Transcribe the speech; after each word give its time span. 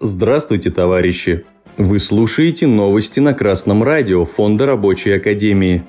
Здравствуйте, 0.00 0.70
товарищи! 0.70 1.44
Вы 1.76 1.98
слушаете 1.98 2.68
новости 2.68 3.18
на 3.18 3.34
Красном 3.34 3.82
радио 3.82 4.24
Фонда 4.24 4.64
Рабочей 4.64 5.10
Академии. 5.10 5.82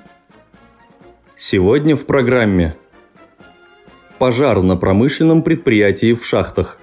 Сегодня 1.38 1.96
в 1.96 2.08
программе 2.08 2.76
Пожар 4.18 4.64
на 4.64 4.76
промышленном 4.78 5.44
предприятии 5.44 6.16
в 6.16 6.26
шахтах. 6.26 6.80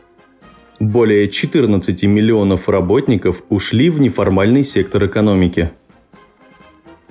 Более 0.78 1.28
14 1.28 2.04
миллионов 2.04 2.68
работников 2.68 3.42
ушли 3.48 3.90
в 3.90 4.00
неформальный 4.00 4.62
сектор 4.62 5.06
экономики– 5.06 5.72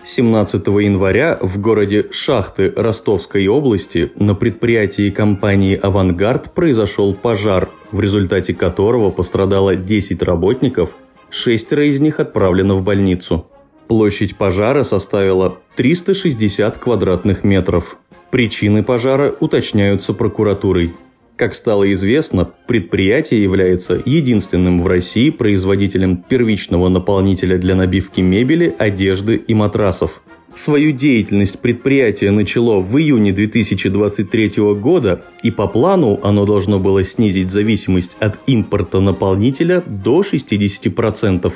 17 0.06 0.68
января 0.68 1.40
в 1.42 1.60
городе 1.60 2.06
Шахты 2.12 2.72
Ростовской 2.76 3.48
области 3.48 4.12
на 4.18 4.36
предприятии 4.36 5.10
компании 5.10 5.76
«Авангард» 5.76 6.54
произошел 6.54 7.16
пожар, 7.16 7.70
в 7.92 8.00
результате 8.00 8.54
которого 8.54 9.10
пострадало 9.10 9.76
10 9.76 10.22
работников, 10.22 10.92
шестеро 11.32 11.86
из 11.86 12.00
них 12.00 12.20
отправлено 12.20 12.76
в 12.76 12.84
больницу. 12.84 13.48
Площадь 13.88 14.38
пожара 14.38 14.84
составила 14.84 15.58
360 15.76 16.78
квадратных 16.78 17.44
метров. 17.44 17.98
Причины 18.30 18.84
пожара 18.84 19.36
уточняются 19.40 20.14
прокуратурой– 20.14 20.94
как 21.36 21.54
стало 21.54 21.92
известно, 21.94 22.50
предприятие 22.68 23.44
является 23.44 24.02
единственным 24.06 24.82
в 24.82 24.88
России 24.88 25.30
производителем 25.30 26.18
первичного 26.18 26.90
наполнителя 26.90 27.58
для 27.58 27.76
набивки 27.76 28.22
мебели, 28.22 28.74
одежды 28.78 29.36
и 29.36 29.54
матрасов. 29.54 30.22
Свою 30.56 30.94
деятельность 30.94 31.60
предприятие 31.60 32.32
начало 32.32 32.80
в 32.80 32.98
июне 32.98 33.34
2023 33.34 34.54
года, 34.76 35.26
и 35.44 35.52
по 35.52 35.68
плану 35.68 36.18
оно 36.24 36.46
должно 36.46 36.80
было 36.80 37.04
снизить 37.04 37.50
зависимость 37.50 38.16
от 38.22 38.40
импорта 38.48 39.02
наполнителя 39.02 39.84
до 39.86 40.22
60%. 40.22 41.52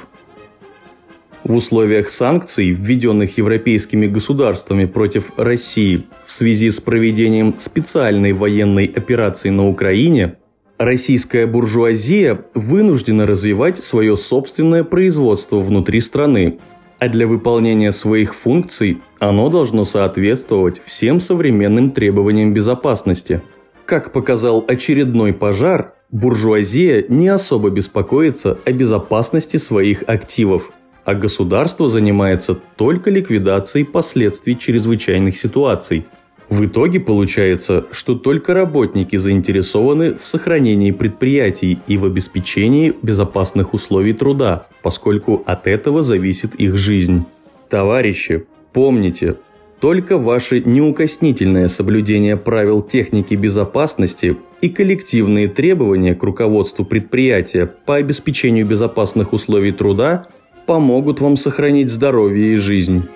В 1.50 1.56
условиях 1.56 2.12
санкций, 2.12 2.70
введенных 2.70 3.40
европейскими 3.40 4.06
государствами 4.06 4.86
против 4.86 5.32
России 5.36 6.06
в 6.28 6.32
связи 6.32 6.70
с 6.70 6.80
проведением 6.80 7.56
специальной 7.58 8.34
военной 8.34 8.86
операции 8.86 9.50
на 9.50 9.68
Украине, 9.68 10.36
российская 10.78 11.48
буржуазия 11.48 12.46
вынуждена 12.54 13.26
развивать 13.26 13.84
свое 13.84 14.16
собственное 14.16 14.84
производство 14.84 15.58
внутри 15.58 16.02
страны, 16.02 16.60
а 17.00 17.10
для 17.10 17.26
выполнения 17.26 17.94
своих 17.94 18.36
функций 18.36 19.00
оно 19.18 19.50
должно 19.50 19.86
соответствовать 19.86 20.80
всем 20.86 21.20
современным 21.20 21.90
требованиям 21.90 22.54
безопасности. 22.54 23.42
Как 23.88 24.14
показал 24.14 24.64
очередной 24.68 25.34
пожар, 25.34 25.94
буржуазия 26.12 27.06
не 27.10 27.28
особо 27.28 27.72
беспокоится 27.72 28.60
о 28.66 28.72
безопасности 28.72 29.58
своих 29.58 30.04
активов– 30.06 30.72
а 31.10 31.16
государство 31.16 31.90
занимается 31.90 32.54
только 32.76 33.10
ликвидацией 33.10 33.84
последствий 33.84 34.56
чрезвычайных 34.56 35.40
ситуаций. 35.40 36.06
В 36.50 36.64
итоге 36.64 37.00
получается, 37.00 37.88
что 37.92 38.14
только 38.14 38.54
работники 38.54 39.16
заинтересованы 39.16 40.14
в 40.14 40.28
сохранении 40.28 40.92
предприятий 40.92 41.80
и 41.88 41.98
в 41.98 42.06
обеспечении 42.06 42.94
безопасных 43.02 43.74
условий 43.74 44.14
труда, 44.14 44.68
поскольку 44.84 45.42
от 45.48 45.66
этого 45.66 46.04
зависит 46.04 46.54
их 46.54 46.78
жизнь. 46.78 47.26
Товарищи, 47.70 48.46
помните, 48.72 49.38
только 49.80 50.20
ваше 50.20 50.62
неукоснительное 50.62 51.70
соблюдение 51.70 52.38
правил 52.38 52.84
техники 52.84 53.34
безопасности 53.34 54.38
и 54.62 54.70
коллективные 54.70 55.48
требования 55.48 56.14
к 56.14 56.22
руководству 56.22 56.86
предприятия 56.86 57.66
по 57.66 57.96
обеспечению 57.96 58.68
безопасных 58.68 59.34
условий 59.34 59.72
труда 59.72 60.28
помогут 60.70 61.20
вам 61.20 61.36
сохранить 61.36 61.90
здоровье 61.90 62.54
и 62.54 62.56
жизнь. 62.58 63.08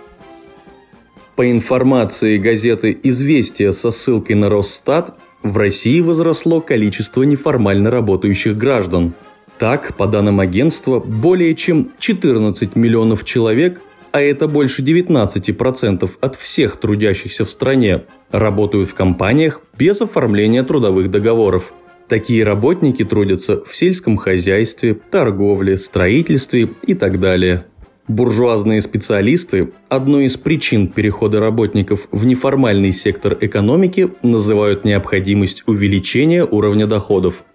По 1.35 1.51
информации 1.51 2.39
газеты 2.39 2.97
«Известия» 3.03 3.73
со 3.73 3.91
ссылкой 3.91 4.37
на 4.37 4.49
Росстат, 4.49 5.15
в 5.43 5.55
России 5.55 6.01
возросло 6.01 6.61
количество 6.61 7.21
неформально 7.21 7.91
работающих 7.91 8.57
граждан. 8.57 9.13
Так, 9.59 9.95
по 9.97 10.07
данным 10.07 10.39
агентства, 10.39 10.99
более 10.99 11.53
чем 11.53 11.91
14 11.99 12.75
миллионов 12.75 13.23
человек, 13.23 13.79
а 14.11 14.19
это 14.19 14.47
больше 14.47 14.81
19% 14.81 16.09
от 16.21 16.35
всех 16.35 16.77
трудящихся 16.77 17.45
в 17.45 17.51
стране, 17.51 18.05
работают 18.31 18.89
в 18.89 18.95
компаниях 18.95 19.61
без 19.77 20.01
оформления 20.01 20.63
трудовых 20.63 21.11
договоров– 21.11 21.71
Такие 22.07 22.43
работники 22.43 23.03
трудятся 23.03 23.63
в 23.63 23.75
сельском 23.75 24.17
хозяйстве, 24.17 24.93
торговле, 24.93 25.77
строительстве 25.77 26.69
и 26.85 26.93
так 26.93 27.19
далее. 27.19 27.65
Буржуазные 28.07 28.81
специалисты 28.81 29.71
одной 29.87 30.25
из 30.25 30.35
причин 30.35 30.89
перехода 30.89 31.39
работников 31.39 32.07
в 32.11 32.25
неформальный 32.25 32.91
сектор 32.91 33.37
экономики 33.39 34.09
называют 34.21 34.83
необходимость 34.83 35.63
увеличения 35.67 36.43
уровня 36.43 36.85
доходов– 36.85 37.43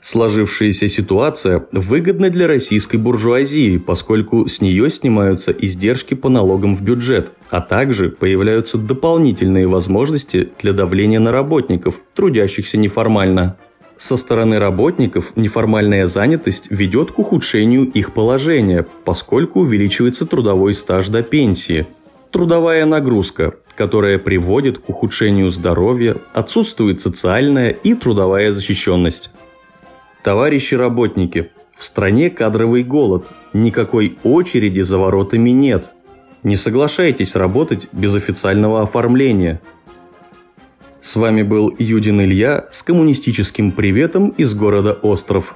Сложившаяся 0.00 0.88
ситуация 0.88 1.66
выгодна 1.72 2.30
для 2.30 2.46
российской 2.46 2.96
буржуазии, 2.96 3.78
поскольку 3.78 4.46
с 4.46 4.60
нее 4.60 4.90
снимаются 4.90 5.50
издержки 5.50 6.14
по 6.14 6.28
налогам 6.28 6.76
в 6.76 6.82
бюджет, 6.82 7.32
а 7.50 7.60
также 7.60 8.08
появляются 8.08 8.78
дополнительные 8.78 9.66
возможности 9.66 10.50
для 10.62 10.72
давления 10.72 11.18
на 11.18 11.32
работников, 11.32 12.00
трудящихся 12.14 12.78
неформально. 12.78 13.56
Со 13.96 14.16
стороны 14.16 14.60
работников 14.60 15.36
неформальная 15.36 16.06
занятость 16.06 16.68
ведет 16.70 17.10
к 17.10 17.18
ухудшению 17.18 17.84
их 17.84 18.14
положения, 18.14 18.86
поскольку 19.04 19.60
увеличивается 19.60 20.24
трудовой 20.24 20.74
стаж 20.74 21.08
до 21.08 21.24
пенсии. 21.24 21.88
Трудовая 22.30 22.86
нагрузка, 22.86 23.56
которая 23.74 24.18
приводит 24.18 24.78
к 24.78 24.88
ухудшению 24.88 25.50
здоровья, 25.50 26.16
отсутствует 26.32 27.00
социальная 27.00 27.70
и 27.70 27.94
трудовая 27.94 28.52
защищенность. 28.52 29.30
Товарищи 30.28 30.74
работники, 30.74 31.52
в 31.74 31.82
стране 31.82 32.28
кадровый 32.28 32.82
голод, 32.82 33.28
никакой 33.54 34.18
очереди 34.24 34.82
за 34.82 34.98
воротами 34.98 35.48
нет. 35.48 35.94
Не 36.42 36.54
соглашайтесь 36.54 37.34
работать 37.34 37.88
без 37.92 38.14
официального 38.14 38.82
оформления. 38.82 39.62
С 41.00 41.16
вами 41.16 41.40
был 41.40 41.74
Юдин 41.78 42.20
Илья 42.20 42.68
с 42.70 42.82
коммунистическим 42.82 43.72
приветом 43.72 44.28
из 44.36 44.54
города 44.54 44.92
Остров. 44.92 45.54